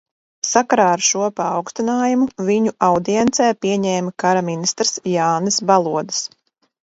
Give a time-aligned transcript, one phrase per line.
[0.51, 6.27] Sakarā ar šo paaugstinājumu viņu audiencē pieņēma kara ministrs Jānis Balodis.